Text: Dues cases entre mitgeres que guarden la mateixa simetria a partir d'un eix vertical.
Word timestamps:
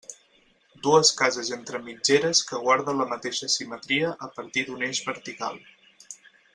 Dues 0.85 1.11
cases 1.19 1.51
entre 1.57 1.81
mitgeres 1.89 2.41
que 2.51 2.63
guarden 2.65 2.97
la 3.03 3.07
mateixa 3.13 3.53
simetria 3.59 4.13
a 4.29 4.31
partir 4.41 4.69
d'un 4.71 4.83
eix 4.91 5.07
vertical. 5.13 5.65